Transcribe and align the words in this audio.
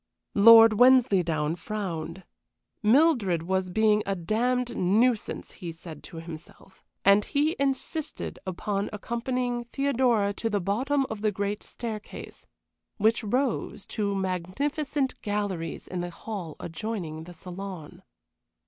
Lord 0.33 0.79
Wensleydown 0.79 1.55
frowned. 1.57 2.23
Mildred 2.81 3.43
was 3.43 3.69
being 3.69 4.01
a 4.07 4.15
damned 4.15 4.75
nuisance, 4.75 5.51
he 5.51 5.71
said 5.71 6.01
to 6.05 6.17
himself, 6.17 6.83
and 7.05 7.23
he 7.25 7.55
insisted 7.59 8.39
upon 8.47 8.89
accompanying 8.91 9.65
Theodora 9.65 10.33
to 10.33 10.49
the 10.49 10.59
bottom 10.59 11.05
of 11.11 11.21
the 11.21 11.31
great 11.31 11.61
staircase, 11.61 12.47
which 12.97 13.23
rose 13.23 13.85
to 13.93 14.15
magnificent 14.15 15.21
galleries 15.21 15.87
in 15.87 16.01
the 16.01 16.09
hall 16.09 16.55
adjoining 16.59 17.25
the 17.25 17.33
saloon. 17.35 18.01